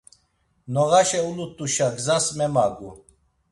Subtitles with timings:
[0.73, 2.91] Noğaşe ulut̆uşa gzas memagu.